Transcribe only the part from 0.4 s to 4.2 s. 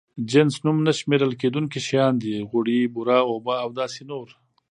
نوم نه شمېرل کېدونکي شيان دي: غوړي، بوره، اوبه او داسې